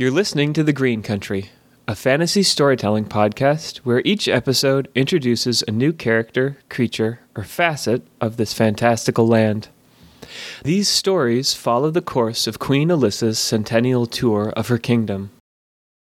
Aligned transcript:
You're 0.00 0.10
listening 0.10 0.54
to 0.54 0.64
The 0.64 0.72
Green 0.72 1.02
Country, 1.02 1.50
a 1.86 1.94
fantasy 1.94 2.42
storytelling 2.42 3.04
podcast 3.04 3.80
where 3.84 4.00
each 4.02 4.28
episode 4.28 4.88
introduces 4.94 5.62
a 5.68 5.72
new 5.72 5.92
character, 5.92 6.56
creature, 6.70 7.20
or 7.36 7.44
facet 7.44 8.06
of 8.18 8.38
this 8.38 8.54
fantastical 8.54 9.28
land. 9.28 9.68
These 10.64 10.88
stories 10.88 11.52
follow 11.52 11.90
the 11.90 12.00
course 12.00 12.46
of 12.46 12.58
Queen 12.58 12.88
Alyssa's 12.88 13.38
centennial 13.38 14.06
tour 14.06 14.54
of 14.56 14.68
her 14.68 14.78
kingdom. 14.78 15.32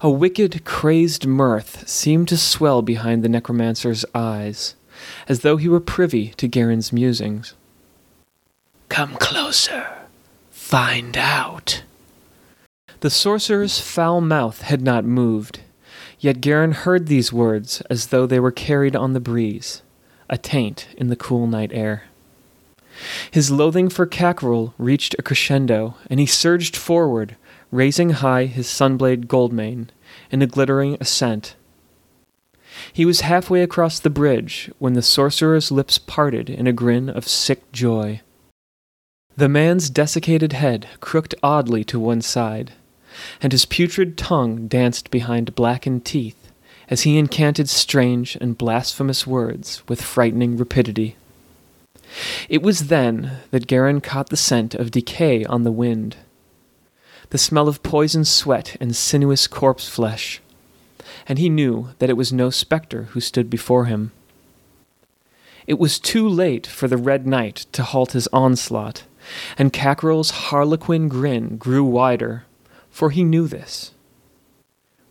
A 0.01 0.09
wicked, 0.09 0.63
crazed 0.65 1.25
mirth 1.25 1.87
seemed 1.87 2.27
to 2.29 2.37
swell 2.37 2.81
behind 2.81 3.23
the 3.23 3.29
necromancer's 3.29 4.05
eyes, 4.13 4.75
as 5.27 5.41
though 5.41 5.57
he 5.57 5.67
were 5.67 5.79
privy 5.79 6.29
to 6.37 6.47
Garren's 6.47 6.93
musings. 6.93 7.53
Come 8.89 9.15
closer. 9.15 9.87
Find 10.51 11.17
out. 11.17 11.83
The 13.01 13.09
sorcerer's 13.09 13.79
foul 13.79 14.21
mouth 14.21 14.61
had 14.61 14.81
not 14.81 15.05
moved, 15.05 15.59
yet 16.19 16.41
Garren 16.41 16.73
heard 16.73 17.07
these 17.07 17.33
words 17.33 17.81
as 17.89 18.07
though 18.07 18.25
they 18.25 18.39
were 18.39 18.51
carried 18.51 18.95
on 18.95 19.13
the 19.13 19.19
breeze, 19.19 19.81
a 20.29 20.37
taint 20.37 20.87
in 20.97 21.07
the 21.07 21.15
cool 21.15 21.45
night 21.45 21.71
air. 21.73 22.03
His 23.29 23.51
loathing 23.51 23.89
for 23.89 24.05
Kackaral 24.05 24.73
reached 24.77 25.15
a 25.17 25.21
crescendo, 25.21 25.95
and 26.09 26.19
he 26.19 26.25
surged 26.25 26.75
forward, 26.75 27.35
raising 27.71 28.11
high 28.11 28.45
his 28.45 28.67
sunblade 28.67 29.27
goldmane 29.27 29.89
in 30.31 30.41
a 30.41 30.47
glittering 30.47 30.97
ascent. 30.99 31.55
He 32.91 33.05
was 33.05 33.21
halfway 33.21 33.61
across 33.61 33.99
the 33.99 34.09
bridge 34.09 34.71
when 34.79 34.93
the 34.93 35.01
sorcerer's 35.01 35.71
lips 35.71 35.97
parted 35.97 36.49
in 36.49 36.67
a 36.67 36.73
grin 36.73 37.09
of 37.09 37.27
sick 37.27 37.71
joy. 37.71 38.21
The 39.37 39.49
man's 39.49 39.89
desiccated 39.89 40.53
head 40.53 40.87
crooked 41.01 41.35
oddly 41.43 41.83
to 41.85 41.99
one 41.99 42.21
side, 42.21 42.73
and 43.41 43.51
his 43.51 43.65
putrid 43.65 44.17
tongue 44.17 44.67
danced 44.67 45.11
behind 45.11 45.55
blackened 45.55 46.05
teeth 46.05 46.51
as 46.89 47.01
he 47.01 47.17
incanted 47.17 47.67
strange 47.69 48.37
and 48.39 48.57
blasphemous 48.57 49.25
words 49.25 49.81
with 49.87 50.01
frightening 50.01 50.55
rapidity. 50.55 51.15
It 52.49 52.61
was 52.61 52.87
then 52.87 53.39
that 53.51 53.67
Garren 53.67 54.01
caught 54.01 54.29
the 54.29 54.37
scent 54.37 54.75
of 54.75 54.91
decay 54.91 55.43
on 55.45 55.63
the 55.63 55.71
wind, 55.71 56.17
the 57.29 57.37
smell 57.37 57.67
of 57.67 57.83
poisoned 57.83 58.27
sweat 58.27 58.77
and 58.79 58.95
sinuous 58.95 59.47
corpse 59.47 59.89
flesh, 59.89 60.41
and 61.27 61.39
he 61.39 61.49
knew 61.49 61.89
that 61.99 62.09
it 62.09 62.17
was 62.17 62.31
no 62.31 62.49
spectre 62.49 63.03
who 63.11 63.19
stood 63.19 63.49
before 63.49 63.85
him. 63.85 64.11
It 65.67 65.79
was 65.79 65.99
too 65.99 66.27
late 66.29 66.67
for 66.67 66.87
the 66.87 66.97
Red 66.97 67.25
Knight 67.25 67.65
to 67.71 67.83
halt 67.83 68.11
his 68.11 68.27
onslaught, 68.31 69.03
and 69.57 69.73
Kackaral's 69.73 70.29
harlequin 70.29 71.07
grin 71.07 71.57
grew 71.57 71.83
wider, 71.83 72.45
for 72.91 73.09
he 73.09 73.23
knew 73.23 73.47
this. 73.47 73.91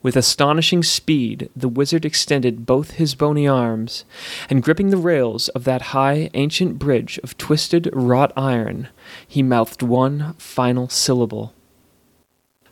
With 0.05 0.17
astonishing 0.17 0.83
speed, 0.83 1.49
the 1.57 1.67
wizard 1.67 2.05
extended 2.05 2.67
both 2.67 2.91
his 2.93 3.15
bony 3.15 3.49
arms, 3.49 4.05
and 4.51 4.63
gripping 4.63 4.91
the 4.91 4.99
rails 4.99 5.49
of 5.49 5.65
that 5.65 5.81
high, 5.97 6.29
ancient 6.35 6.79
bridge 6.79 7.19
of 7.25 7.39
twisted 7.39 7.89
wrought 7.91 8.31
iron, 8.37 8.89
he 9.27 9.43
mouthed 9.43 9.81
one 9.83 10.35
final 10.37 10.91
syllable. 10.91 11.55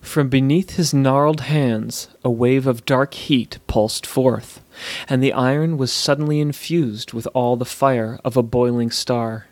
From 0.03 0.29
beneath 0.29 0.73
his 0.77 0.93
gnarled 0.93 1.41
hands, 1.41 2.09
a 2.23 2.31
wave 2.31 2.67
of 2.67 2.85
dark 2.85 3.15
heat 3.15 3.61
pulsed 3.67 4.05
forth, 4.05 4.63
and 5.09 5.23
the 5.23 5.33
iron 5.33 5.79
was 5.79 5.91
suddenly 5.91 6.39
infused 6.39 7.15
with 7.15 7.27
all 7.33 7.57
the 7.57 7.65
fire 7.65 8.21
of 8.27 8.37
a 8.37 8.43
boiling 8.43 8.91
star. 8.91 9.47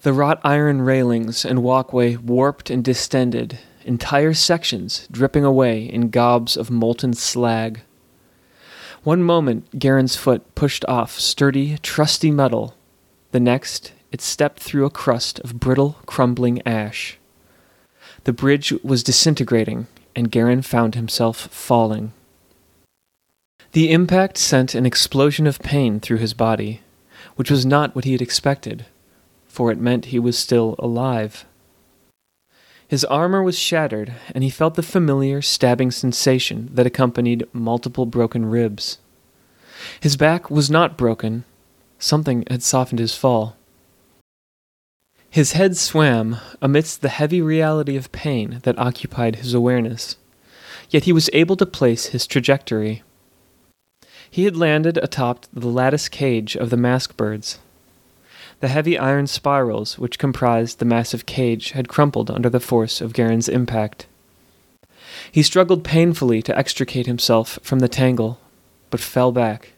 The 0.00 0.14
wrought 0.14 0.40
iron 0.42 0.80
railings 0.80 1.44
and 1.44 1.62
walkway 1.62 2.16
warped 2.16 2.70
and 2.70 2.82
distended, 2.82 3.58
entire 3.86 4.34
sections 4.34 5.08
dripping 5.10 5.44
away 5.44 5.84
in 5.84 6.10
gobs 6.10 6.56
of 6.56 6.70
molten 6.70 7.14
slag. 7.14 7.80
One 9.02 9.22
moment, 9.22 9.70
Garren's 9.78 10.16
foot 10.16 10.54
pushed 10.54 10.84
off 10.86 11.18
sturdy, 11.18 11.78
trusty 11.78 12.30
metal. 12.30 12.74
The 13.32 13.40
next, 13.40 13.92
it 14.10 14.20
stepped 14.20 14.60
through 14.60 14.84
a 14.84 14.90
crust 14.90 15.38
of 15.40 15.60
brittle, 15.60 15.96
crumbling 16.06 16.60
ash. 16.66 17.18
The 18.24 18.32
bridge 18.32 18.72
was 18.82 19.04
disintegrating, 19.04 19.86
and 20.16 20.32
Garren 20.32 20.64
found 20.64 20.94
himself 20.94 21.36
falling. 21.48 22.12
The 23.72 23.92
impact 23.92 24.38
sent 24.38 24.74
an 24.74 24.86
explosion 24.86 25.46
of 25.46 25.60
pain 25.60 26.00
through 26.00 26.16
his 26.16 26.34
body, 26.34 26.80
which 27.36 27.50
was 27.50 27.66
not 27.66 27.94
what 27.94 28.04
he 28.04 28.12
had 28.12 28.22
expected, 28.22 28.86
for 29.46 29.70
it 29.70 29.78
meant 29.78 30.06
he 30.06 30.18
was 30.18 30.38
still 30.38 30.74
alive. 30.78 31.44
His 32.88 33.04
armor 33.04 33.42
was 33.42 33.58
shattered, 33.58 34.12
and 34.32 34.44
he 34.44 34.50
felt 34.50 34.74
the 34.74 34.82
familiar 34.82 35.42
stabbing 35.42 35.90
sensation 35.90 36.70
that 36.72 36.86
accompanied 36.86 37.46
multiple 37.52 38.06
broken 38.06 38.46
ribs. 38.46 38.98
His 40.00 40.16
back 40.16 40.50
was 40.50 40.70
not 40.70 40.96
broken, 40.96 41.44
something 41.98 42.44
had 42.48 42.62
softened 42.62 43.00
his 43.00 43.16
fall. 43.16 43.56
His 45.28 45.52
head 45.52 45.76
swam 45.76 46.38
amidst 46.62 47.02
the 47.02 47.08
heavy 47.08 47.42
reality 47.42 47.96
of 47.96 48.12
pain 48.12 48.60
that 48.62 48.78
occupied 48.78 49.36
his 49.36 49.52
awareness, 49.52 50.16
yet 50.88 51.04
he 51.04 51.12
was 51.12 51.28
able 51.32 51.56
to 51.56 51.66
place 51.66 52.06
his 52.06 52.26
trajectory. 52.26 53.02
He 54.30 54.44
had 54.44 54.56
landed 54.56 54.96
atop 54.98 55.46
the 55.52 55.68
lattice 55.68 56.08
cage 56.08 56.56
of 56.56 56.70
the 56.70 56.76
mask 56.76 57.16
birds. 57.16 57.58
The 58.60 58.68
heavy 58.68 58.98
iron 58.98 59.26
spirals 59.26 59.98
which 59.98 60.18
comprised 60.18 60.78
the 60.78 60.84
massive 60.84 61.26
cage 61.26 61.72
had 61.72 61.88
crumpled 61.88 62.30
under 62.30 62.48
the 62.48 62.60
force 62.60 63.00
of 63.00 63.12
Garren's 63.12 63.48
impact. 63.48 64.06
He 65.30 65.42
struggled 65.42 65.84
painfully 65.84 66.42
to 66.42 66.56
extricate 66.56 67.06
himself 67.06 67.58
from 67.62 67.80
the 67.80 67.88
tangle, 67.88 68.40
but 68.90 69.00
fell 69.00 69.30
back, 69.30 69.72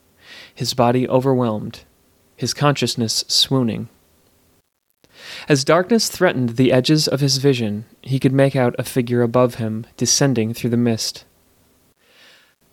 his 0.55 0.75
body 0.75 1.09
overwhelmed, 1.09 1.81
his 2.37 2.55
consciousness 2.55 3.25
swooning. 3.27 3.89
As 5.49 5.65
darkness 5.65 6.09
threatened 6.09 6.51
the 6.51 6.73
edges 6.73 7.09
of 7.09 7.21
his 7.21 7.39
vision, 7.39 7.85
he 8.03 8.21
could 8.21 8.33
make 8.33 8.55
out 8.55 8.77
a 8.79 8.85
figure 8.85 9.23
above 9.23 9.57
him 9.57 9.87
descending 9.97 10.55
through 10.55 10.71
the 10.71 10.77
mist. 10.77 11.25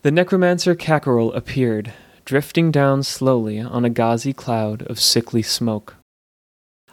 The 0.04 0.12
necromancer 0.12 0.76
Kackaral 0.76 1.36
appeared, 1.36 1.94
drifting 2.26 2.72
down 2.72 3.04
slowly 3.04 3.60
on 3.60 3.86
a 3.86 3.90
gauzy 3.90 4.34
cloud 4.34 4.82
of 4.84 5.00
sickly 5.00 5.44
smoke. 5.44 5.96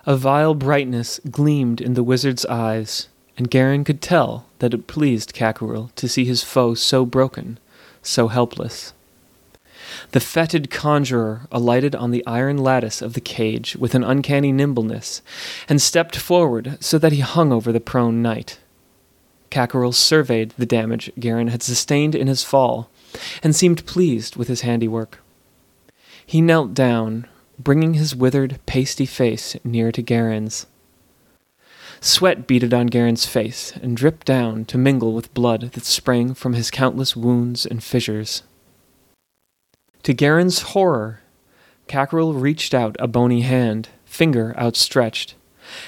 A 0.04 0.16
vile 0.16 0.54
brightness 0.54 1.20
gleamed 1.30 1.80
in 1.80 1.94
the 1.94 2.02
wizard's 2.02 2.44
eyes, 2.46 3.08
and 3.38 3.50
Garren 3.50 3.84
could 3.84 4.02
tell 4.02 4.46
that 4.58 4.74
it 4.74 4.86
pleased 4.86 5.32
Kackaral 5.32 5.94
to 5.94 6.06
see 6.08 6.26
his 6.26 6.44
foe 6.44 6.74
so 6.74 7.06
broken, 7.06 7.58
so 8.02 8.28
helpless. 8.28 8.92
The 10.10 10.20
fetid 10.20 10.70
conjurer 10.70 11.46
alighted 11.50 11.94
on 11.94 12.10
the 12.10 12.26
iron 12.26 12.58
lattice 12.58 13.00
of 13.00 13.14
the 13.14 13.20
cage 13.20 13.76
with 13.76 13.94
an 13.94 14.04
uncanny 14.04 14.52
nimbleness, 14.52 15.22
and 15.68 15.80
stepped 15.80 16.16
forward 16.16 16.76
so 16.80 16.98
that 16.98 17.12
he 17.12 17.20
hung 17.20 17.52
over 17.52 17.72
the 17.72 17.80
prone 17.80 18.20
knight. 18.20 18.58
Kackaral 19.50 19.94
surveyed 19.94 20.50
the 20.58 20.66
damage 20.66 21.10
Garren 21.18 21.50
had 21.50 21.62
sustained 21.62 22.14
in 22.14 22.26
his 22.26 22.44
fall, 22.44 22.90
and 23.42 23.54
seemed 23.54 23.86
pleased 23.86 24.36
with 24.36 24.48
his 24.48 24.62
handiwork. 24.62 25.21
He 26.26 26.40
knelt 26.40 26.74
down, 26.74 27.26
bringing 27.58 27.94
his 27.94 28.14
withered, 28.14 28.58
pasty 28.66 29.06
face 29.06 29.56
near 29.64 29.92
to 29.92 30.02
Garren's. 30.02 30.66
Sweat 32.00 32.48
beaded 32.48 32.74
on 32.74 32.88
Garren's 32.88 33.26
face 33.26 33.72
and 33.80 33.96
dripped 33.96 34.26
down 34.26 34.64
to 34.66 34.78
mingle 34.78 35.12
with 35.12 35.32
blood 35.34 35.70
that 35.72 35.84
sprang 35.84 36.34
from 36.34 36.54
his 36.54 36.70
countless 36.70 37.14
wounds 37.14 37.64
and 37.64 37.82
fissures. 37.82 38.42
To 40.02 40.12
Garren's 40.12 40.62
horror, 40.62 41.20
Kackaral 41.86 42.40
reached 42.40 42.74
out 42.74 42.96
a 42.98 43.06
bony 43.06 43.42
hand, 43.42 43.90
finger 44.04 44.52
outstretched, 44.58 45.34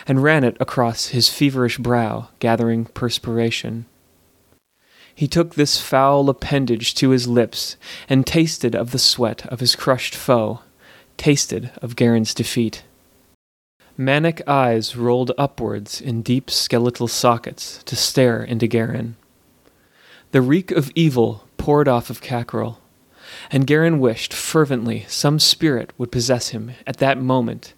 and 0.06 0.22
ran 0.22 0.44
it 0.44 0.56
across 0.60 1.08
his 1.08 1.28
feverish 1.28 1.78
brow, 1.78 2.28
gathering 2.38 2.84
perspiration. 2.84 3.86
He 5.14 5.28
took 5.28 5.54
this 5.54 5.80
foul 5.80 6.28
appendage 6.28 6.94
to 6.94 7.10
his 7.10 7.28
lips 7.28 7.76
and 8.08 8.26
tasted 8.26 8.74
of 8.74 8.90
the 8.90 8.98
sweat 8.98 9.46
of 9.46 9.60
his 9.60 9.76
crushed 9.76 10.14
foe, 10.14 10.60
tasted 11.16 11.70
of 11.80 11.96
Garren's 11.96 12.34
defeat. 12.34 12.82
Manic 13.96 14.42
eyes 14.48 14.96
rolled 14.96 15.30
upwards 15.38 16.00
in 16.00 16.22
deep 16.22 16.50
skeletal 16.50 17.06
sockets 17.06 17.80
to 17.84 17.94
stare 17.94 18.42
into 18.42 18.66
Garren. 18.66 19.14
The 20.32 20.42
reek 20.42 20.72
of 20.72 20.90
evil 20.96 21.46
poured 21.58 21.86
off 21.86 22.10
of 22.10 22.20
Kackaral, 22.20 22.78
and 23.52 23.68
Garren 23.68 24.00
wished 24.00 24.34
fervently 24.34 25.04
some 25.06 25.38
spirit 25.38 25.92
would 25.96 26.10
possess 26.10 26.48
him 26.48 26.72
at 26.88 26.96
that 26.96 27.18
moment, 27.18 27.74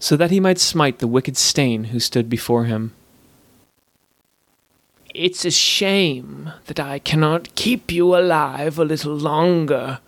so 0.00 0.16
that 0.16 0.32
he 0.32 0.40
might 0.40 0.58
smite 0.58 0.98
the 0.98 1.06
wicked 1.06 1.36
stain 1.36 1.84
who 1.84 2.00
stood 2.00 2.28
before 2.28 2.64
him. 2.64 2.92
It's 5.14 5.44
a 5.44 5.50
shame 5.50 6.52
that 6.66 6.78
I 6.78 7.00
cannot 7.00 7.54
keep 7.56 7.90
you 7.90 8.16
alive 8.16 8.78
a 8.78 8.84
little 8.84 9.14
longer, 9.14 9.98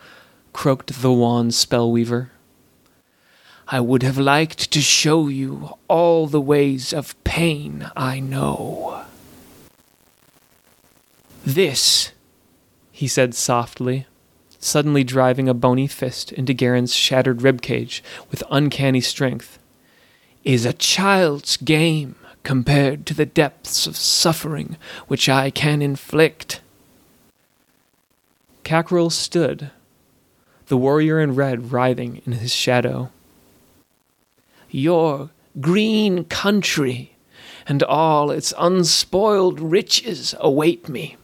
croaked 0.52 1.02
the 1.02 1.12
wan 1.12 1.48
spellweaver. 1.48 2.28
I 3.66 3.80
would 3.80 4.04
have 4.04 4.18
liked 4.18 4.70
to 4.70 4.80
show 4.80 5.26
you 5.26 5.76
all 5.88 6.28
the 6.28 6.40
ways 6.40 6.92
of 6.92 7.22
pain 7.24 7.90
I 7.96 8.20
know. 8.20 9.04
This, 11.44 12.12
he 12.92 13.08
said 13.08 13.34
softly, 13.34 14.06
suddenly 14.60 15.02
driving 15.02 15.48
a 15.48 15.54
bony 15.54 15.88
fist 15.88 16.30
into 16.30 16.54
Garren's 16.54 16.94
shattered 16.94 17.38
ribcage 17.38 18.02
with 18.30 18.44
uncanny 18.50 19.00
strength, 19.00 19.58
is 20.44 20.64
a 20.64 20.72
child's 20.72 21.56
game 21.56 22.14
compared 22.42 23.06
to 23.06 23.14
the 23.14 23.26
depths 23.26 23.86
of 23.86 23.96
suffering 23.96 24.76
which 25.06 25.28
I 25.28 25.50
can 25.50 25.82
inflict. 25.82 26.60
Kackaral 28.64 29.10
stood, 29.10 29.70
the 30.66 30.76
warrior 30.76 31.20
in 31.20 31.34
red 31.34 31.72
writhing 31.72 32.22
in 32.24 32.32
his 32.32 32.54
shadow. 32.54 33.10
Your 34.70 35.30
green 35.60 36.24
country 36.24 37.16
and 37.66 37.82
all 37.82 38.30
its 38.30 38.54
unspoiled 38.58 39.60
riches 39.60 40.34
await 40.40 40.88
me. 40.88 41.16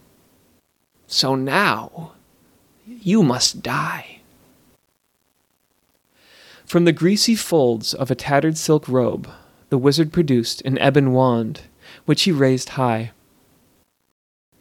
So 1.07 1.35
now 1.35 2.13
you 2.85 3.23
must 3.23 3.61
die. 3.61 4.19
From 6.65 6.85
the 6.85 6.91
greasy 6.91 7.35
folds 7.35 7.95
of 7.95 8.11
a 8.11 8.15
tattered 8.15 8.57
silk 8.57 8.87
robe, 8.87 9.27
the 9.69 9.77
wizard 9.77 10.11
produced 10.11 10.61
an 10.61 10.77
ebon 10.81 11.11
wand, 11.11 11.61
which 12.05 12.23
he 12.23 12.31
raised 12.31 12.69
high. 12.69 13.11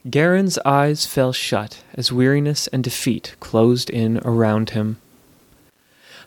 Garren's 0.06 0.58
eyes 0.64 1.06
fell 1.06 1.32
shut 1.32 1.82
as 1.94 2.12
weariness 2.12 2.66
and 2.68 2.84
defeat 2.84 3.34
closed 3.40 3.90
in 3.90 4.18
around 4.18 4.70
him. 4.70 4.98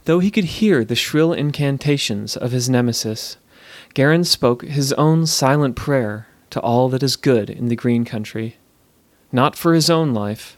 Though 0.05 0.19
he 0.19 0.31
could 0.31 0.45
hear 0.45 0.83
the 0.83 0.95
shrill 0.95 1.31
incantations 1.33 2.35
of 2.35 2.51
his 2.51 2.69
nemesis, 2.69 3.37
Garren 3.93 4.25
spoke 4.25 4.63
his 4.63 4.93
own 4.93 5.25
silent 5.25 5.75
prayer 5.75 6.27
to 6.49 6.59
all 6.59 6.89
that 6.89 7.03
is 7.03 7.15
good 7.15 7.49
in 7.49 7.67
the 7.67 7.75
Green 7.75 8.03
Country, 8.03 8.57
not 9.31 9.55
for 9.55 9.73
his 9.73 9.89
own 9.89 10.13
life, 10.13 10.57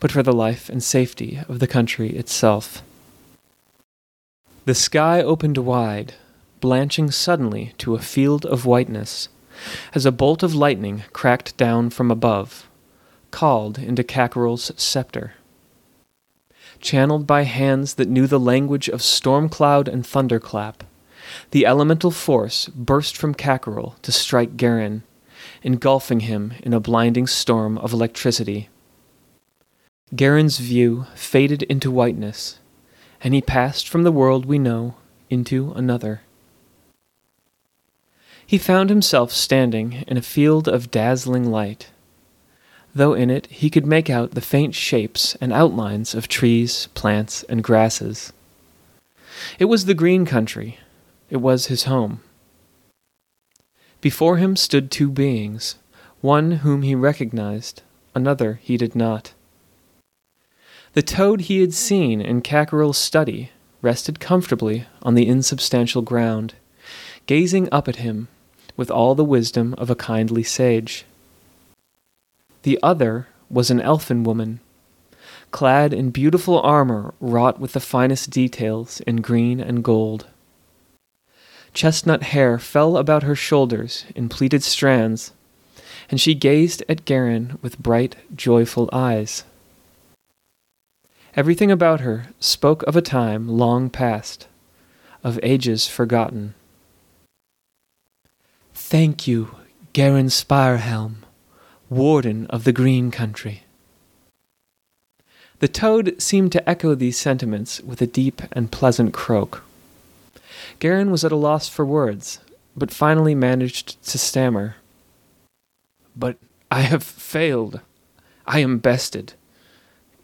but 0.00 0.10
for 0.10 0.22
the 0.22 0.32
life 0.32 0.68
and 0.68 0.82
safety 0.82 1.40
of 1.48 1.60
the 1.60 1.66
country 1.66 2.10
itself. 2.10 2.82
The 4.64 4.74
sky 4.74 5.22
opened 5.22 5.58
wide, 5.58 6.14
blanching 6.64 7.10
suddenly 7.10 7.74
to 7.76 7.94
a 7.94 8.06
field 8.12 8.46
of 8.46 8.64
whiteness, 8.64 9.28
as 9.94 10.06
a 10.06 10.18
bolt 10.20 10.42
of 10.42 10.54
lightning 10.54 11.04
cracked 11.12 11.56
down 11.56 11.90
from 11.90 12.10
above, 12.10 12.68
called 13.30 13.78
into 13.78 14.02
Kackaral's 14.02 14.72
scepter 14.76 15.34
channeled 16.84 17.26
by 17.26 17.42
hands 17.42 17.94
that 17.94 18.08
knew 18.08 18.26
the 18.26 18.38
language 18.38 18.88
of 18.88 19.02
storm 19.02 19.48
cloud 19.48 19.88
and 19.88 20.06
thunderclap. 20.06 20.84
The 21.50 21.66
elemental 21.66 22.10
force 22.10 22.68
burst 22.68 23.16
from 23.16 23.34
Kackaral 23.34 24.00
to 24.02 24.12
strike 24.12 24.56
Garren, 24.56 25.02
engulfing 25.62 26.20
him 26.20 26.52
in 26.62 26.74
a 26.74 26.80
blinding 26.80 27.26
storm 27.26 27.78
of 27.78 27.92
electricity. 27.92 28.68
Garren's 30.14 30.58
view 30.58 31.06
faded 31.14 31.62
into 31.64 31.90
whiteness, 31.90 32.60
and 33.22 33.32
he 33.32 33.40
passed 33.40 33.88
from 33.88 34.02
the 34.02 34.12
world 34.12 34.44
we 34.44 34.58
know 34.58 34.96
into 35.30 35.72
another. 35.72 36.20
He 38.54 38.58
found 38.58 38.88
himself 38.88 39.32
standing 39.32 40.04
in 40.06 40.16
a 40.16 40.22
field 40.22 40.68
of 40.68 40.92
dazzling 40.92 41.50
light 41.50 41.90
though 42.94 43.12
in 43.12 43.28
it 43.28 43.48
he 43.48 43.68
could 43.68 43.84
make 43.84 44.08
out 44.08 44.30
the 44.30 44.40
faint 44.40 44.76
shapes 44.76 45.36
and 45.40 45.52
outlines 45.52 46.14
of 46.14 46.28
trees, 46.28 46.86
plants, 46.94 47.42
and 47.48 47.64
grasses. 47.64 48.32
It 49.58 49.64
was 49.64 49.86
the 49.86 49.92
green 49.92 50.24
country. 50.24 50.78
It 51.30 51.38
was 51.38 51.66
his 51.66 51.82
home. 51.90 52.20
Before 54.00 54.36
him 54.36 54.54
stood 54.54 54.88
two 54.88 55.10
beings, 55.10 55.74
one 56.20 56.62
whom 56.62 56.82
he 56.82 56.94
recognized, 56.94 57.82
another 58.14 58.60
he 58.62 58.76
did 58.76 58.94
not. 58.94 59.32
The 60.92 61.02
toad 61.02 61.40
he 61.40 61.60
had 61.60 61.74
seen 61.74 62.20
in 62.20 62.40
Kackaral's 62.40 62.98
study 62.98 63.50
rested 63.82 64.20
comfortably 64.20 64.86
on 65.02 65.16
the 65.16 65.26
insubstantial 65.26 66.02
ground, 66.02 66.54
gazing 67.26 67.68
up 67.72 67.88
at 67.88 67.96
him 67.96 68.28
with 68.76 68.90
all 68.90 69.14
the 69.14 69.24
wisdom 69.24 69.74
of 69.78 69.90
a 69.90 69.94
kindly 69.94 70.42
sage. 70.42 71.04
The 72.62 72.78
other 72.82 73.28
was 73.50 73.70
an 73.70 73.80
elfin 73.80 74.24
woman, 74.24 74.60
clad 75.50 75.92
in 75.92 76.10
beautiful 76.10 76.60
armor 76.60 77.14
wrought 77.20 77.60
with 77.60 77.72
the 77.72 77.80
finest 77.80 78.30
details 78.30 79.00
in 79.02 79.20
green 79.20 79.60
and 79.60 79.84
gold. 79.84 80.26
Chestnut 81.72 82.22
hair 82.24 82.58
fell 82.58 82.96
about 82.96 83.22
her 83.24 83.34
shoulders 83.34 84.04
in 84.14 84.28
pleated 84.28 84.62
strands, 84.62 85.32
and 86.10 86.20
she 86.20 86.34
gazed 86.34 86.82
at 86.88 87.04
Garren 87.04 87.60
with 87.62 87.78
bright, 87.78 88.16
joyful 88.34 88.88
eyes. 88.92 89.44
Everything 91.36 91.70
about 91.70 92.00
her 92.00 92.26
spoke 92.38 92.84
of 92.84 92.94
a 92.94 93.02
time 93.02 93.48
long 93.48 93.90
past, 93.90 94.46
of 95.24 95.40
ages 95.42 95.88
forgotten. 95.88 96.54
Thank 98.86 99.26
you, 99.26 99.56
Garren 99.94 100.28
Spirehelm, 100.30 101.14
warden 101.88 102.46
of 102.48 102.64
the 102.64 102.72
green 102.72 103.10
country. 103.10 103.62
The 105.60 105.68
toad 105.68 106.20
seemed 106.20 106.52
to 106.52 106.68
echo 106.68 106.94
these 106.94 107.16
sentiments 107.18 107.80
with 107.80 108.02
a 108.02 108.06
deep 108.06 108.42
and 108.52 108.70
pleasant 108.70 109.14
croak. 109.14 109.64
Garren 110.80 111.10
was 111.10 111.24
at 111.24 111.32
a 111.32 111.36
loss 111.36 111.66
for 111.66 111.86
words, 111.86 112.40
but 112.76 112.90
finally 112.92 113.34
managed 113.34 114.02
to 114.04 114.18
stammer. 114.18 114.76
But 116.14 116.36
I 116.70 116.82
have 116.82 117.02
failed. 117.02 117.80
I 118.46 118.58
am 118.58 118.78
bested. 118.78 119.32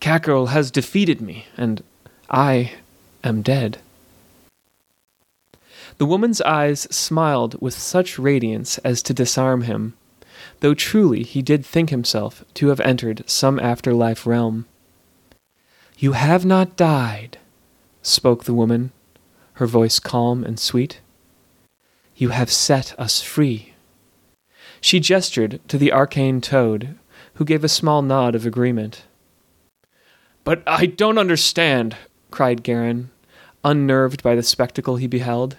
Kackaral 0.00 0.48
has 0.48 0.70
defeated 0.70 1.22
me, 1.22 1.46
and 1.56 1.82
I 2.28 2.74
am 3.24 3.40
dead. 3.40 3.78
The 6.00 6.06
woman's 6.06 6.40
eyes 6.40 6.88
smiled 6.90 7.60
with 7.60 7.74
such 7.74 8.18
radiance 8.18 8.78
as 8.78 9.02
to 9.02 9.12
disarm 9.12 9.64
him, 9.64 9.92
though 10.60 10.72
truly 10.72 11.22
he 11.22 11.42
did 11.42 11.62
think 11.62 11.90
himself 11.90 12.42
to 12.54 12.68
have 12.68 12.80
entered 12.80 13.22
some 13.28 13.60
afterlife 13.60 14.26
realm. 14.26 14.64
You 15.98 16.12
have 16.12 16.46
not 16.46 16.74
died, 16.74 17.36
spoke 18.00 18.44
the 18.44 18.54
woman, 18.54 18.92
her 19.60 19.66
voice 19.66 19.98
calm 19.98 20.42
and 20.42 20.58
sweet. 20.58 21.02
You 22.16 22.30
have 22.30 22.50
set 22.50 22.98
us 22.98 23.20
free. 23.20 23.74
She 24.80 25.00
gestured 25.00 25.60
to 25.68 25.76
the 25.76 25.92
arcane 25.92 26.40
toad, 26.40 26.94
who 27.34 27.44
gave 27.44 27.62
a 27.62 27.68
small 27.68 28.00
nod 28.00 28.34
of 28.34 28.46
agreement. 28.46 29.02
But 30.44 30.62
I 30.66 30.86
don't 30.86 31.18
understand, 31.18 31.94
cried 32.30 32.64
Garren, 32.64 33.10
unnerved 33.62 34.22
by 34.22 34.34
the 34.34 34.42
spectacle 34.42 34.96
he 34.96 35.06
beheld. 35.06 35.58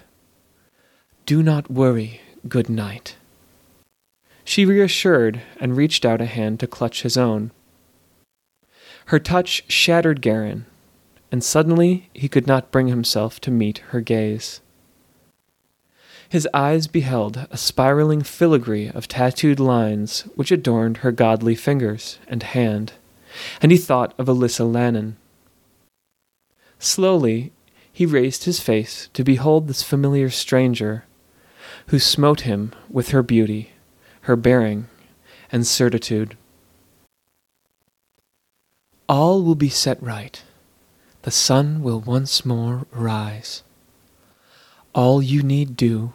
Do 1.31 1.41
not 1.41 1.71
worry, 1.71 2.19
good 2.49 2.69
knight. 2.69 3.15
She 4.43 4.65
reassured 4.65 5.41
and 5.61 5.77
reached 5.77 6.03
out 6.03 6.19
a 6.19 6.25
hand 6.25 6.59
to 6.59 6.67
clutch 6.67 7.03
his 7.03 7.15
own. 7.15 7.51
Her 9.05 9.17
touch 9.17 9.63
shattered 9.69 10.21
Garren, 10.21 10.65
and 11.31 11.41
suddenly 11.41 12.09
he 12.13 12.27
could 12.27 12.47
not 12.47 12.69
bring 12.69 12.89
himself 12.89 13.39
to 13.39 13.49
meet 13.49 13.77
her 13.91 14.01
gaze. 14.01 14.59
His 16.27 16.49
eyes 16.53 16.87
beheld 16.87 17.47
a 17.49 17.55
spiraling 17.55 18.23
filigree 18.23 18.89
of 18.89 19.07
tattooed 19.07 19.61
lines 19.61 20.23
which 20.35 20.51
adorned 20.51 20.97
her 20.97 21.13
godly 21.13 21.55
fingers 21.55 22.19
and 22.27 22.43
hand, 22.43 22.91
and 23.61 23.71
he 23.71 23.77
thought 23.77 24.13
of 24.17 24.27
Alyssa 24.27 24.69
Lannon. 24.69 25.15
Slowly 26.77 27.53
he 27.93 28.05
raised 28.05 28.43
his 28.43 28.59
face 28.59 29.07
to 29.13 29.23
behold 29.23 29.69
this 29.69 29.81
familiar 29.81 30.29
stranger, 30.29 31.05
who 31.87 31.99
smote 31.99 32.41
him 32.41 32.71
with 32.89 33.09
her 33.09 33.23
beauty, 33.23 33.71
her 34.21 34.35
bearing, 34.35 34.87
and 35.51 35.65
certitude. 35.67 36.37
All 39.09 39.43
will 39.43 39.55
be 39.55 39.69
set 39.69 40.01
right. 40.01 40.41
The 41.23 41.31
sun 41.31 41.83
will 41.83 41.99
once 41.99 42.45
more 42.45 42.87
rise. 42.91 43.63
All 44.93 45.21
you 45.21 45.43
need 45.43 45.75
do 45.75 46.13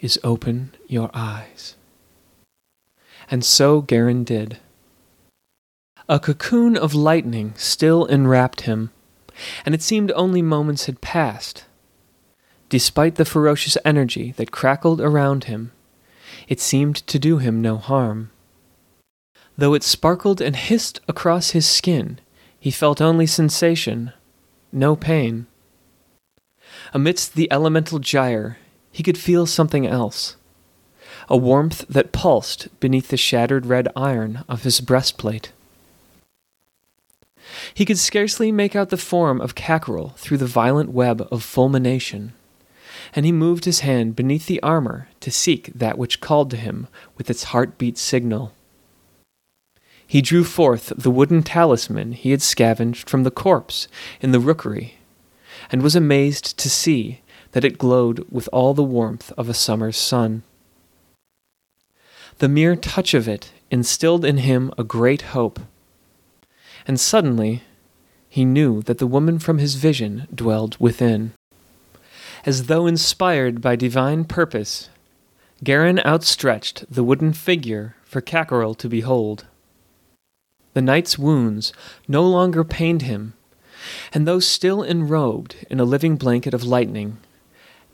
is 0.00 0.18
open 0.22 0.74
your 0.86 1.10
eyes. 1.14 1.76
And 3.30 3.44
so 3.44 3.82
Garren 3.82 4.24
did. 4.24 4.58
A 6.08 6.18
cocoon 6.18 6.76
of 6.76 6.94
lightning 6.94 7.52
still 7.56 8.06
enwrapped 8.06 8.62
him, 8.62 8.90
and 9.66 9.74
it 9.74 9.82
seemed 9.82 10.10
only 10.12 10.40
moments 10.40 10.86
had 10.86 11.00
passed. 11.00 11.64
Despite 12.68 13.14
the 13.14 13.24
ferocious 13.24 13.78
energy 13.84 14.32
that 14.32 14.50
crackled 14.50 15.00
around 15.00 15.44
him, 15.44 15.72
it 16.48 16.60
seemed 16.60 16.96
to 17.06 17.18
do 17.18 17.38
him 17.38 17.62
no 17.62 17.76
harm. 17.76 18.30
Though 19.56 19.74
it 19.74 19.82
sparkled 19.82 20.40
and 20.40 20.54
hissed 20.54 21.00
across 21.08 21.50
his 21.50 21.66
skin, 21.66 22.20
he 22.60 22.70
felt 22.70 23.00
only 23.00 23.26
sensation, 23.26 24.12
no 24.70 24.96
pain. 24.96 25.46
Amidst 26.92 27.34
the 27.34 27.50
elemental 27.50 27.98
gyre, 27.98 28.58
he 28.92 29.02
could 29.02 29.18
feel 29.18 29.46
something 29.46 29.86
else 29.86 30.36
a 31.30 31.36
warmth 31.36 31.84
that 31.88 32.12
pulsed 32.12 32.68
beneath 32.80 33.08
the 33.08 33.16
shattered 33.16 33.66
red 33.66 33.88
iron 33.94 34.44
of 34.48 34.62
his 34.62 34.80
breastplate. 34.80 35.52
He 37.74 37.84
could 37.84 37.98
scarcely 37.98 38.50
make 38.52 38.76
out 38.76 38.90
the 38.90 38.96
form 38.96 39.40
of 39.40 39.54
Kackaral 39.54 40.16
through 40.16 40.38
the 40.38 40.46
violent 40.46 40.90
web 40.90 41.26
of 41.30 41.42
fulmination, 41.42 42.32
and 43.14 43.26
he 43.26 43.32
moved 43.32 43.64
his 43.64 43.80
hand 43.80 44.16
beneath 44.16 44.46
the 44.46 44.62
armor 44.62 45.08
to 45.20 45.30
seek 45.30 45.72
that 45.74 45.98
which 45.98 46.20
called 46.20 46.50
to 46.50 46.56
him 46.56 46.86
with 47.16 47.30
its 47.30 47.44
heartbeat 47.44 47.98
signal. 47.98 48.52
He 50.06 50.22
drew 50.22 50.42
forth 50.42 50.92
the 50.96 51.10
wooden 51.10 51.42
talisman 51.42 52.12
he 52.12 52.30
had 52.30 52.40
scavenged 52.40 53.10
from 53.10 53.24
the 53.24 53.30
corpse 53.30 53.88
in 54.20 54.32
the 54.32 54.40
rookery, 54.40 54.94
and 55.70 55.82
was 55.82 55.94
amazed 55.94 56.56
to 56.58 56.70
see 56.70 57.20
that 57.52 57.64
it 57.64 57.78
glowed 57.78 58.26
with 58.30 58.48
all 58.52 58.72
the 58.72 58.82
warmth 58.82 59.32
of 59.36 59.48
a 59.48 59.54
summer's 59.54 59.96
sun. 59.96 60.42
The 62.38 62.48
mere 62.48 62.76
touch 62.76 63.14
of 63.14 63.28
it 63.28 63.52
instilled 63.70 64.24
in 64.24 64.38
him 64.38 64.72
a 64.78 64.84
great 64.84 65.22
hope, 65.22 65.60
and 66.86 66.98
suddenly 66.98 67.62
he 68.28 68.44
knew 68.44 68.82
that 68.82 68.98
the 68.98 69.06
woman 69.06 69.38
from 69.38 69.58
his 69.58 69.74
vision 69.74 70.26
dwelled 70.34 70.76
within. 70.78 71.32
As 72.48 72.64
though 72.64 72.86
inspired 72.86 73.60
by 73.60 73.76
divine 73.76 74.24
purpose, 74.24 74.88
Garren 75.62 76.02
outstretched 76.06 76.90
the 76.90 77.04
wooden 77.04 77.34
figure 77.34 77.94
for 78.04 78.22
Kackaral 78.22 78.74
to 78.78 78.88
behold. 78.88 79.44
The 80.72 80.80
knight's 80.80 81.18
wounds 81.18 81.74
no 82.08 82.26
longer 82.26 82.64
pained 82.64 83.02
him, 83.02 83.34
and 84.14 84.26
though 84.26 84.40
still 84.40 84.82
enrobed 84.82 85.56
in 85.68 85.78
a 85.78 85.84
living 85.84 86.16
blanket 86.16 86.54
of 86.54 86.64
lightning, 86.64 87.18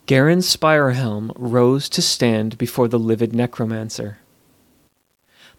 Garren 0.07 0.41
Spirehelm 0.41 1.33
rose 1.35 1.89
to 1.89 2.01
stand 2.01 2.57
before 2.57 2.87
the 2.87 2.97
livid 2.97 3.35
necromancer. 3.35 4.19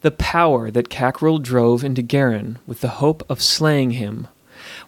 The 0.00 0.10
power 0.10 0.70
that 0.70 0.88
Kackaral 0.88 1.42
drove 1.42 1.84
into 1.84 2.02
Garren 2.02 2.56
with 2.66 2.80
the 2.80 2.96
hope 3.04 3.22
of 3.28 3.42
slaying 3.42 3.90
him 3.90 4.28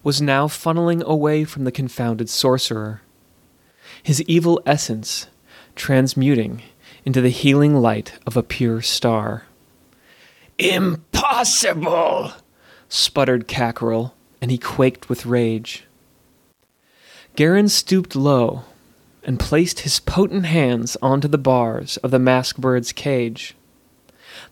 was 0.03 0.23
now 0.23 0.47
funneling 0.47 1.03
away 1.03 1.45
from 1.45 1.65
the 1.65 1.71
confounded 1.71 2.31
sorcerer, 2.31 3.03
his 4.03 4.23
evil 4.23 4.61
essence 4.67 5.27
transmuting 5.75 6.63
into 7.05 7.21
the 7.21 7.31
healing 7.31 7.77
light 7.77 8.19
of 8.27 8.37
a 8.37 8.43
pure 8.43 8.83
star. 8.83 9.45
Impossible! 10.59 12.33
sputtered 12.89 13.47
Kackaral, 13.49 14.13
and 14.41 14.51
he 14.51 14.59
quaked 14.59 15.09
with 15.09 15.27
rage. 15.27 15.85
Garren 17.37 17.71
stooped 17.71 18.17
low 18.17 18.65
and 19.23 19.39
placed 19.39 19.81
his 19.81 20.01
potent 20.01 20.47
hands 20.47 20.97
onto 21.01 21.29
the 21.29 21.39
bars 21.39 21.97
of 21.99 22.11
the 22.11 22.19
mask 22.19 22.57
bird's 22.57 22.93
cage. 22.93 23.55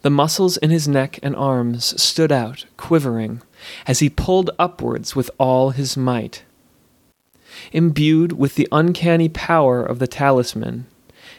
The 0.02 0.10
muscles 0.10 0.56
in 0.56 0.70
his 0.70 0.86
neck 0.86 1.18
and 1.22 1.34
arms 1.34 2.00
stood 2.00 2.30
out, 2.30 2.66
quivering, 2.76 3.42
as 3.86 4.00
he 4.00 4.10
pulled 4.10 4.50
upwards 4.58 5.16
with 5.16 5.30
all 5.38 5.70
his 5.70 5.96
might. 5.96 6.44
Imbued 7.72 8.32
with 8.32 8.54
the 8.54 8.68
uncanny 8.72 9.28
power 9.28 9.82
of 9.82 9.98
the 9.98 10.06
talisman, 10.06 10.86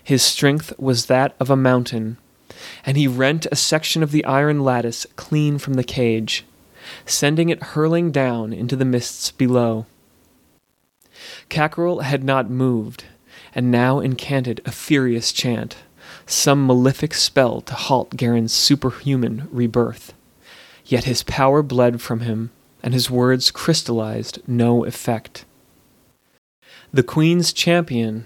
his 0.03 0.23
strength 0.23 0.73
was 0.79 1.07
that 1.07 1.35
of 1.39 1.49
a 1.49 1.55
mountain, 1.55 2.17
and 2.85 2.97
he 2.97 3.07
rent 3.07 3.45
a 3.51 3.55
section 3.55 4.01
of 4.01 4.11
the 4.11 4.23
iron 4.25 4.63
lattice 4.63 5.05
clean 5.15 5.57
from 5.57 5.73
the 5.73 5.83
cage, 5.83 6.45
sending 7.05 7.49
it 7.49 7.61
hurling 7.61 8.11
down 8.11 8.53
into 8.53 8.75
the 8.75 8.85
mists 8.85 9.31
below. 9.31 9.85
Kackaral 11.49 12.03
had 12.03 12.23
not 12.23 12.49
moved, 12.49 13.03
and 13.53 13.71
now 13.71 13.99
incanted 13.99 14.61
a 14.65 14.71
furious 14.71 15.31
chant, 15.31 15.77
some 16.25 16.65
malefic 16.65 17.13
spell 17.13 17.61
to 17.61 17.73
halt 17.73 18.15
Garren's 18.15 18.53
superhuman 18.53 19.47
rebirth. 19.51 20.13
Yet 20.85 21.03
his 21.03 21.23
power 21.23 21.61
bled 21.61 22.01
from 22.01 22.21
him, 22.21 22.51
and 22.81 22.93
his 22.93 23.09
words 23.09 23.51
crystallized 23.51 24.39
no 24.47 24.85
effect. 24.85 25.43
The 26.97 27.03
Queen's 27.03 27.53
champion, 27.53 28.25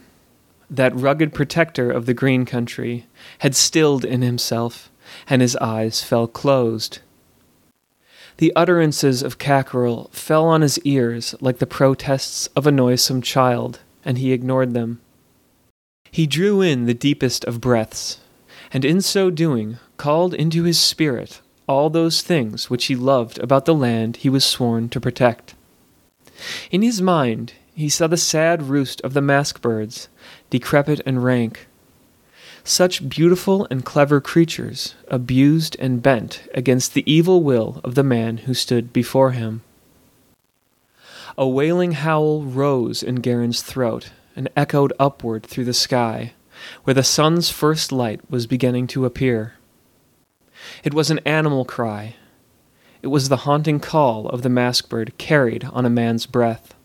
that 0.70 0.96
rugged 0.96 1.34
protector 1.34 1.92
of 1.92 2.06
the 2.06 2.14
green 2.14 2.46
country, 2.46 3.06
had 3.40 3.54
stilled 3.54 4.06
in 4.06 4.22
himself, 4.22 4.90
and 5.28 5.42
his 5.42 5.58
eyes 5.58 6.02
fell 6.06 6.26
closed. 6.26 7.00
The 8.38 8.54
utterances 8.56 9.24
of 9.24 9.38
Kackaral 9.38 10.10
fell 10.14 10.46
on 10.46 10.62
his 10.62 10.80
ears 10.86 11.36
like 11.42 11.58
the 11.58 11.68
protests 11.68 12.48
of 12.56 12.66
a 12.66 12.72
noisome 12.72 13.22
child, 13.22 13.82
and 14.06 14.18
he 14.18 14.32
ignored 14.32 14.74
them. 14.74 15.02
He 16.10 16.26
drew 16.26 16.62
in 16.62 16.86
the 16.86 16.94
deepest 16.94 17.44
of 17.44 17.60
breaths, 17.60 18.22
and 18.72 18.86
in 18.86 19.02
so 19.02 19.30
doing 19.30 19.80
called 19.98 20.34
into 20.34 20.64
his 20.64 20.80
spirit 20.80 21.42
all 21.68 21.90
those 21.90 22.22
things 22.22 22.70
which 22.70 22.86
he 22.86 22.96
loved 22.96 23.38
about 23.40 23.66
the 23.66 23.76
land 23.76 24.16
he 24.16 24.30
was 24.30 24.46
sworn 24.46 24.88
to 24.88 25.02
protect. 25.02 25.56
In 26.72 26.82
his 26.82 27.02
mind, 27.02 27.52
he 27.82 27.90
saw 27.90 28.06
the 28.06 28.16
sad 28.16 28.62
roost 28.62 29.02
of 29.02 29.16
the 29.16 29.22
mask 29.22 29.60
birds, 29.60 30.08
decrepit 30.52 31.02
and 31.04 31.24
rank. 31.24 31.68
Such 32.64 33.10
beautiful 33.10 33.68
and 33.72 33.84
clever 33.84 34.22
creatures, 34.22 34.94
abused 35.08 35.76
and 35.80 36.04
bent 36.04 36.48
against 36.54 36.94
the 36.94 37.12
evil 37.12 37.42
will 37.42 37.82
of 37.84 37.96
the 37.96 38.04
man 38.04 38.38
who 38.38 38.54
stood 38.54 38.94
before 38.94 39.32
him. 39.32 39.64
A 41.36 41.48
wailing 41.48 41.94
howl 41.94 42.44
rose 42.44 43.02
in 43.02 43.16
Garren's 43.16 43.64
throat 43.64 44.12
and 44.36 44.48
echoed 44.56 44.94
upward 45.00 45.44
through 45.44 45.66
the 45.66 45.74
sky, 45.74 46.34
where 46.84 46.94
the 46.94 47.04
sun's 47.04 47.50
first 47.50 47.92
light 47.92 48.22
was 48.30 48.46
beginning 48.46 48.86
to 48.88 49.06
appear. 49.06 49.56
It 50.84 50.94
was 50.94 51.10
an 51.10 51.20
animal 51.26 51.66
cry. 51.66 52.16
It 53.02 53.08
was 53.08 53.30
the 53.30 53.38
haunting 53.38 53.80
call 53.80 54.30
of 54.30 54.44
the 54.44 54.50
mask 54.50 54.88
bird 54.88 55.18
carried 55.18 55.64
on 55.64 55.84
a 55.84 55.90
man's 55.90 56.28
breath. 56.28 56.76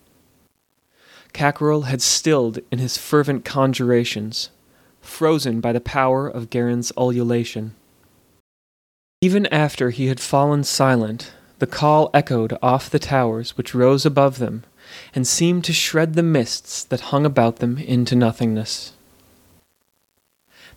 Kackaral 1.37 1.83
had 1.83 2.01
stilled 2.01 2.57
in 2.71 2.79
his 2.79 2.97
fervent 2.97 3.45
conjurations, 3.45 4.49
frozen 5.01 5.61
by 5.61 5.71
the 5.71 5.79
power 5.79 6.27
of 6.27 6.49
Garren's 6.49 6.91
ululation. 6.97 7.75
Even 9.21 9.45
after 9.53 9.91
he 9.91 10.07
had 10.07 10.19
fallen 10.19 10.63
silent, 10.63 11.33
the 11.59 11.67
call 11.67 12.09
echoed 12.11 12.57
off 12.63 12.89
the 12.89 12.97
towers 12.97 13.55
which 13.55 13.75
rose 13.75 14.03
above 14.03 14.39
them 14.39 14.63
and 15.13 15.27
seemed 15.27 15.63
to 15.65 15.73
shred 15.73 16.15
the 16.15 16.23
mists 16.23 16.83
that 16.83 17.11
hung 17.11 17.23
about 17.23 17.57
them 17.57 17.77
into 17.77 18.15
nothingness. 18.15 18.93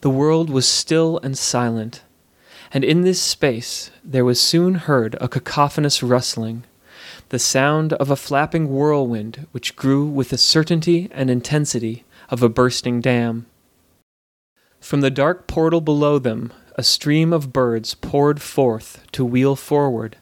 The 0.03 0.11
world 0.11 0.51
was 0.51 0.69
still 0.69 1.19
and 1.23 1.39
silent, 1.39 2.03
and 2.71 2.85
in 2.85 3.01
this 3.01 3.23
space 3.23 3.91
there 4.05 4.27
was 4.27 4.39
soon 4.39 4.75
heard 4.75 5.17
a 5.23 5.29
cacophonous 5.29 6.03
rustling, 6.03 6.65
the 7.31 7.39
sound 7.39 7.93
of 7.95 8.11
a 8.11 8.17
flapping 8.17 8.69
whirlwind 8.69 9.47
which 9.53 9.77
grew 9.77 10.05
with 10.05 10.31
the 10.31 10.39
certainty 10.39 11.09
and 11.13 11.31
intensity 11.31 12.05
of 12.29 12.43
a 12.43 12.49
bursting 12.49 13.01
dam. 13.01 13.47
From 14.81 15.01
the 15.01 15.11
dark 15.11 15.47
portal 15.47 15.81
below 15.81 16.19
them, 16.19 16.53
a 16.75 16.83
stream 16.83 17.33
of 17.33 17.53
birds 17.53 17.95
poured 17.95 18.43
forth 18.43 19.05
to 19.13 19.25
wheel 19.25 19.55
forward, 19.55 20.17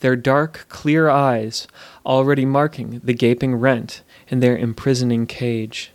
their 0.00 0.14
dark, 0.14 0.66
clear 0.68 1.08
eyes 1.08 1.66
already 2.04 2.44
marking 2.44 3.00
the 3.02 3.14
gaping 3.14 3.56
rent 3.56 4.02
in 4.28 4.40
their 4.40 4.56
imprisoning 4.56 5.26
cage. 5.26 5.90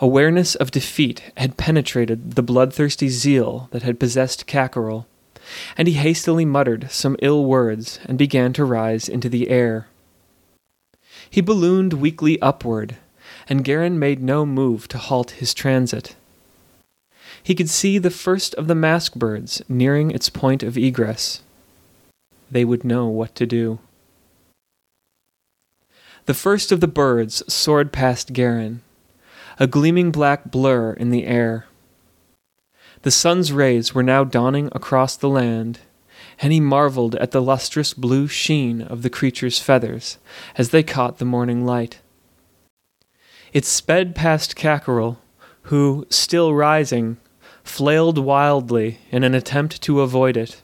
Awareness 0.00 0.56
of 0.56 0.72
defeat 0.72 1.32
had 1.36 1.56
penetrated 1.56 2.32
the 2.32 2.42
bloodthirsty 2.42 3.08
zeal 3.08 3.68
that 3.70 3.82
had 3.82 4.00
possessed 4.00 4.48
Kackaral, 4.48 5.06
and 5.76 5.88
he 5.88 5.94
hastily 5.94 6.44
muttered 6.44 6.90
some 6.90 7.16
ill 7.20 7.44
words 7.44 7.98
and 8.04 8.18
began 8.18 8.52
to 8.54 8.64
rise 8.64 9.08
into 9.08 9.28
the 9.28 9.48
air. 9.48 9.88
He 11.28 11.40
ballooned 11.40 11.94
weakly 11.94 12.40
upward, 12.40 12.96
and 13.48 13.64
Garren 13.64 13.98
made 13.98 14.22
no 14.22 14.46
move 14.46 14.88
to 14.88 14.98
halt 14.98 15.32
his 15.32 15.54
transit. 15.54 16.16
He 17.42 17.54
could 17.54 17.68
see 17.68 17.98
the 17.98 18.10
first 18.10 18.54
of 18.54 18.68
the 18.68 18.74
mask 18.74 19.14
birds 19.14 19.62
nearing 19.68 20.10
its 20.10 20.30
point 20.30 20.62
of 20.62 20.78
egress. 20.78 21.42
They 22.50 22.64
would 22.64 22.84
know 22.84 23.06
what 23.06 23.34
to 23.34 23.46
do. 23.46 23.80
The 26.26 26.34
first 26.34 26.72
of 26.72 26.80
the 26.80 26.88
birds 26.88 27.42
soared 27.52 27.92
past 27.92 28.32
Garren, 28.32 28.78
a 29.58 29.66
gleaming 29.66 30.10
black 30.10 30.50
blur 30.50 30.94
in 30.94 31.10
the 31.10 31.26
air. 31.26 31.66
The 33.04 33.10
sun's 33.10 33.52
rays 33.52 33.94
were 33.94 34.02
now 34.02 34.24
dawning 34.24 34.70
across 34.72 35.14
the 35.14 35.28
land, 35.28 35.80
and 36.40 36.54
he 36.54 36.58
marveled 36.58 37.14
at 37.16 37.32
the 37.32 37.42
lustrous 37.42 37.92
blue 37.92 38.26
sheen 38.28 38.80
of 38.80 39.02
the 39.02 39.10
creature's 39.10 39.58
feathers 39.58 40.16
as 40.56 40.70
they 40.70 40.82
caught 40.82 41.18
the 41.18 41.26
morning 41.26 41.66
light. 41.66 42.00
It 43.52 43.66
sped 43.66 44.14
past 44.14 44.56
Kackaral, 44.56 45.18
who, 45.64 46.06
still 46.08 46.54
rising, 46.54 47.18
flailed 47.62 48.16
wildly 48.16 49.00
in 49.10 49.22
an 49.22 49.34
attempt 49.34 49.82
to 49.82 50.00
avoid 50.00 50.38
it. 50.38 50.62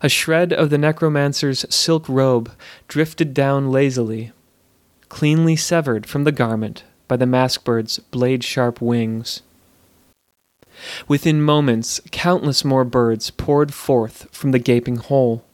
A 0.00 0.08
shred 0.08 0.52
of 0.52 0.70
the 0.70 0.78
necromancer's 0.78 1.66
silk 1.68 2.08
robe 2.08 2.52
drifted 2.86 3.34
down 3.34 3.72
lazily, 3.72 4.30
cleanly 5.08 5.56
severed 5.56 6.06
from 6.06 6.22
the 6.22 6.30
garment 6.30 6.84
by 7.08 7.16
the 7.16 7.26
maskbird's 7.26 7.98
blade 7.98 8.44
sharp 8.44 8.80
wings. 8.80 9.42
Within 11.06 11.42
moments, 11.42 12.00
countless 12.10 12.64
more 12.64 12.84
birds 12.84 13.30
poured 13.30 13.74
forth 13.74 14.28
from 14.30 14.52
the 14.52 14.58
gaping 14.58 14.96
hole, 14.96 15.44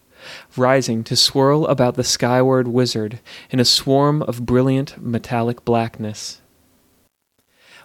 rising 0.57 1.05
to 1.05 1.17
swirl 1.17 1.67
about 1.67 1.95
the 1.95 2.05
skyward 2.05 2.69
wizard 2.69 3.21
in 3.51 3.61
a 3.61 3.65
swarm 3.65 4.23
of 4.23 4.47
brilliant 4.47 5.03
metallic 5.03 5.65
blackness. 5.65 6.41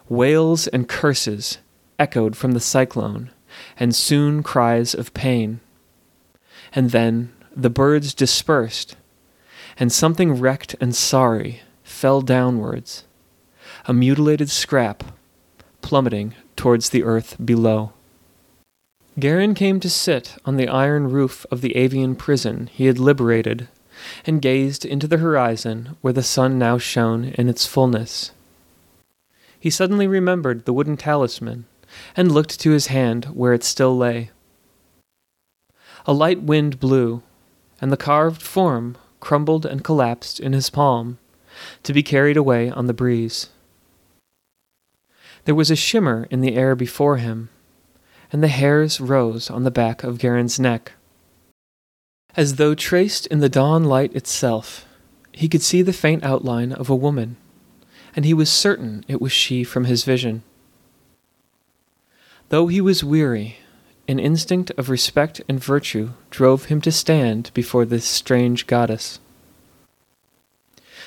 Wails 0.08 0.66
and 0.68 0.88
curses 0.88 1.58
echoed 1.98 2.36
from 2.36 2.52
the 2.52 2.60
cyclone, 2.60 3.30
and 3.78 3.94
soon 3.94 4.42
cries 4.42 4.94
of 4.94 5.14
pain. 5.14 5.60
And 6.74 6.90
then 6.90 7.32
the 7.54 7.70
birds 7.70 8.14
dispersed, 8.14 8.96
and 9.78 9.92
something 9.92 10.32
wrecked 10.32 10.74
and 10.80 10.94
sorry 10.94 11.60
fell 11.82 12.22
downwards, 12.22 13.04
a 13.86 13.92
mutilated 13.92 14.50
scrap, 14.50 15.04
plummeting 15.82 16.34
towards 16.56 16.90
the 16.90 17.02
earth 17.02 17.36
below. 17.44 17.92
Garren 19.18 19.54
came 19.54 19.80
to 19.80 19.90
sit 19.90 20.36
on 20.44 20.56
the 20.56 20.68
iron 20.68 21.10
roof 21.10 21.44
of 21.50 21.60
the 21.60 21.76
avian 21.76 22.14
prison 22.14 22.68
he 22.72 22.86
had 22.86 22.98
liberated, 22.98 23.68
and 24.24 24.40
gazed 24.40 24.84
into 24.84 25.06
the 25.06 25.18
horizon 25.18 25.96
where 26.00 26.12
the 26.12 26.22
sun 26.22 26.58
now 26.58 26.78
shone 26.78 27.24
in 27.36 27.48
its 27.48 27.66
fullness. 27.66 28.32
He 29.58 29.68
suddenly 29.68 30.06
remembered 30.06 30.64
the 30.64 30.72
wooden 30.72 30.96
talisman, 30.96 31.66
and 32.16 32.32
looked 32.32 32.60
to 32.60 32.70
his 32.70 32.86
hand 32.86 33.26
where 33.26 33.52
it 33.52 33.64
still 33.64 33.96
lay. 33.96 34.30
A 36.06 36.14
light 36.14 36.42
wind 36.42 36.80
blew, 36.80 37.22
and 37.80 37.92
the 37.92 37.96
carved 37.96 38.40
form 38.40 38.96
crumbled 39.20 39.66
and 39.66 39.84
collapsed 39.84 40.40
in 40.40 40.52
his 40.52 40.70
palm, 40.70 41.18
to 41.82 41.92
be 41.92 42.02
carried 42.02 42.36
away 42.36 42.70
on 42.70 42.86
the 42.86 42.94
breeze. 42.94 43.48
There 45.44 45.54
was 45.54 45.70
a 45.70 45.76
shimmer 45.76 46.26
in 46.30 46.40
the 46.40 46.54
air 46.54 46.74
before 46.74 47.16
him, 47.16 47.48
and 48.32 48.42
the 48.42 48.48
hairs 48.48 49.00
rose 49.00 49.50
on 49.50 49.64
the 49.64 49.70
back 49.70 50.04
of 50.04 50.18
Garren's 50.18 50.60
neck. 50.60 50.92
As 52.36 52.56
though 52.56 52.74
traced 52.74 53.26
in 53.26 53.40
the 53.40 53.48
dawn 53.48 53.84
light 53.84 54.14
itself, 54.14 54.86
he 55.32 55.48
could 55.48 55.62
see 55.62 55.82
the 55.82 55.92
faint 55.92 56.22
outline 56.22 56.72
of 56.72 56.90
a 56.90 56.96
woman, 56.96 57.36
and 58.14 58.24
he 58.24 58.34
was 58.34 58.50
certain 58.50 59.04
it 59.08 59.20
was 59.20 59.32
she 59.32 59.64
from 59.64 59.84
his 59.84 60.04
vision. 60.04 60.42
Though 62.50 62.66
he 62.66 62.80
was 62.80 63.04
weary, 63.04 63.58
an 64.06 64.18
instinct 64.18 64.72
of 64.76 64.90
respect 64.90 65.40
and 65.48 65.62
virtue 65.62 66.10
drove 66.30 66.66
him 66.66 66.80
to 66.82 66.92
stand 66.92 67.50
before 67.54 67.84
this 67.84 68.04
strange 68.04 68.66
goddess. 68.66 69.20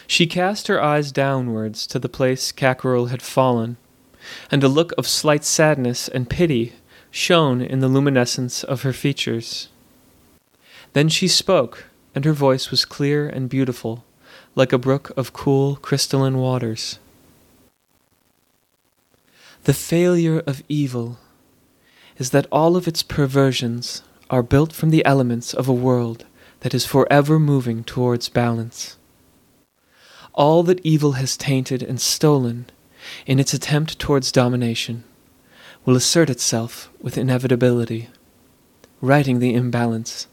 She 0.08 0.28
cast 0.28 0.68
her 0.68 0.82
eyes 0.82 1.12
downwards 1.12 1.86
to 1.88 2.00
the 2.00 2.10
place 2.10 2.52
Kackaral 2.52 3.10
had 3.10 3.22
fallen, 3.22 3.78
and 4.52 4.64
a 4.64 4.68
look 4.68 4.94
of 4.98 5.08
slight 5.08 5.44
sadness 5.44 6.08
and 6.08 6.30
pity 6.30 6.74
shone 7.12 7.62
in 7.62 7.80
the 7.80 7.88
luminescence 7.88 8.64
of 8.64 8.82
her 8.82 8.94
features. 8.94 9.70
Then 10.94 11.10
she 11.10 11.28
spoke, 11.28 11.86
and 12.16 12.26
her 12.26 12.34
voice 12.34 12.72
was 12.72 12.86
clear 12.86 13.28
and 13.28 13.50
beautiful, 13.50 14.04
like 14.56 14.74
a 14.74 14.78
brook 14.78 15.12
of 15.18 15.34
cool, 15.34 15.76
crystalline 15.78 16.38
waters. 16.38 17.00
The 19.64 19.74
failure 19.74 20.40
of 20.46 20.64
evil 20.68 21.20
is 22.18 22.32
that 22.32 22.48
all 22.52 22.76
of 22.76 22.88
its 22.88 23.02
perversions 23.02 24.04
are 24.30 24.44
built 24.44 24.74
from 24.74 24.90
the 24.90 25.06
elements 25.06 25.54
of 25.54 25.68
a 25.68 25.74
world 25.74 26.26
that 26.62 26.74
is 26.74 26.86
forever 26.86 27.40
moving 27.40 27.84
towards 27.84 28.30
balance. 28.30 28.98
All 30.34 30.64
that 30.64 30.84
evil 30.84 31.14
has 31.14 31.38
tainted 31.38 31.84
and 31.84 32.02
stolen 32.02 32.66
in 33.26 33.40
its 33.40 33.54
attempt 33.54 34.00
towards 34.00 34.32
domination 34.32 35.04
will 35.86 35.96
assert 35.96 36.30
itself 36.30 36.90
with 37.02 37.18
inevitability, 37.18 38.10
righting 39.02 39.40
the 39.40 39.54
imbalance 39.54 40.28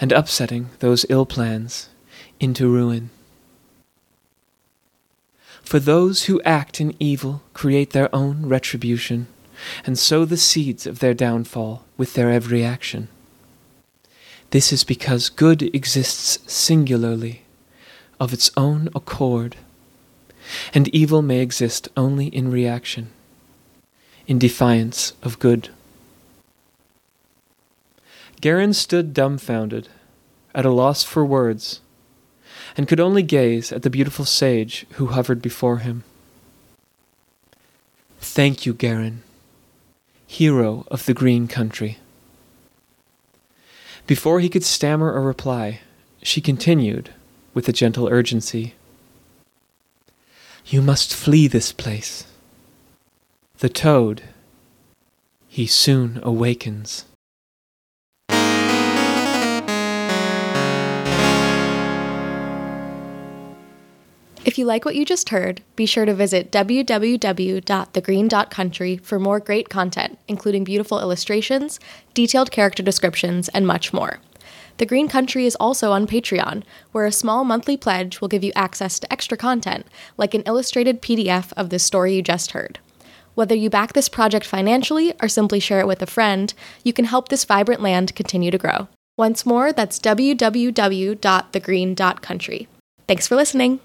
and 0.00 0.12
upsetting 0.12 0.70
those 0.78 1.04
ill 1.08 1.26
plans 1.26 1.88
into 2.38 2.68
ruin. 2.68 3.10
For 5.62 5.78
those 5.78 6.24
who 6.24 6.42
act 6.42 6.80
in 6.80 6.94
evil 6.98 7.42
create 7.52 7.90
their 7.90 8.12
own 8.14 8.46
retribution 8.46 9.26
and 9.84 9.98
sow 9.98 10.24
the 10.24 10.36
seeds 10.36 10.86
of 10.86 11.00
their 11.00 11.14
downfall 11.14 11.84
with 11.96 12.14
their 12.14 12.30
every 12.30 12.64
action. 12.64 13.08
This 14.50 14.72
is 14.72 14.82
because 14.82 15.28
good 15.28 15.62
exists 15.74 16.38
singularly, 16.52 17.42
of 18.18 18.32
its 18.32 18.50
own 18.56 18.88
accord, 18.94 19.56
and 20.72 20.88
evil 20.88 21.22
may 21.22 21.40
exist 21.40 21.88
only 21.96 22.26
in 22.26 22.50
reaction, 22.50 23.10
in 24.26 24.38
defiance 24.38 25.12
of 25.22 25.38
good. 25.38 25.70
Garren 28.40 28.74
stood 28.74 29.12
dumbfounded, 29.12 29.88
at 30.54 30.64
a 30.64 30.70
loss 30.70 31.04
for 31.04 31.24
words, 31.24 31.80
and 32.76 32.88
could 32.88 33.00
only 33.00 33.22
gaze 33.22 33.72
at 33.72 33.82
the 33.82 33.90
beautiful 33.90 34.24
sage 34.24 34.86
who 34.92 35.06
hovered 35.06 35.42
before 35.42 35.78
him. 35.78 36.04
Thank 38.20 38.66
you, 38.66 38.74
Garren, 38.74 39.18
hero 40.26 40.86
of 40.90 41.06
the 41.06 41.14
green 41.14 41.48
country. 41.48 41.98
Before 44.06 44.40
he 44.40 44.48
could 44.48 44.64
stammer 44.64 45.14
a 45.14 45.20
reply, 45.20 45.80
she 46.22 46.40
continued 46.40 47.10
with 47.54 47.68
a 47.68 47.72
gentle 47.72 48.08
urgency. 48.08 48.74
You 50.66 50.82
must 50.82 51.14
flee 51.14 51.48
this 51.48 51.72
place. 51.72 52.26
The 53.58 53.68
toad, 53.68 54.22
he 55.48 55.66
soon 55.66 56.20
awakens. 56.22 57.04
If 64.42 64.56
you 64.58 64.64
like 64.64 64.84
what 64.84 64.96
you 64.96 65.04
just 65.04 65.28
heard, 65.28 65.62
be 65.76 65.86
sure 65.86 66.06
to 66.06 66.14
visit 66.14 66.50
www.thegreen.country 66.50 68.96
for 68.96 69.18
more 69.18 69.38
great 69.38 69.68
content, 69.68 70.18
including 70.28 70.64
beautiful 70.64 70.98
illustrations, 70.98 71.78
detailed 72.14 72.50
character 72.50 72.82
descriptions, 72.82 73.50
and 73.50 73.66
much 73.66 73.92
more. 73.92 74.18
The 74.80 74.86
Green 74.86 75.08
Country 75.08 75.44
is 75.44 75.56
also 75.56 75.92
on 75.92 76.06
Patreon, 76.06 76.62
where 76.92 77.04
a 77.04 77.12
small 77.12 77.44
monthly 77.44 77.76
pledge 77.76 78.22
will 78.22 78.28
give 78.28 78.42
you 78.42 78.50
access 78.56 78.98
to 78.98 79.12
extra 79.12 79.36
content, 79.36 79.86
like 80.16 80.32
an 80.32 80.42
illustrated 80.46 81.02
PDF 81.02 81.52
of 81.54 81.68
the 81.68 81.78
story 81.78 82.14
you 82.14 82.22
just 82.22 82.52
heard. 82.52 82.78
Whether 83.34 83.54
you 83.54 83.68
back 83.68 83.92
this 83.92 84.08
project 84.08 84.46
financially 84.46 85.12
or 85.20 85.28
simply 85.28 85.60
share 85.60 85.80
it 85.80 85.86
with 85.86 86.00
a 86.00 86.06
friend, 86.06 86.54
you 86.82 86.94
can 86.94 87.04
help 87.04 87.28
this 87.28 87.44
vibrant 87.44 87.82
land 87.82 88.14
continue 88.14 88.50
to 88.50 88.56
grow. 88.56 88.88
Once 89.18 89.44
more, 89.44 89.70
that's 89.70 89.98
www.thegreen.country. 89.98 92.68
Thanks 93.06 93.28
for 93.28 93.36
listening. 93.36 93.80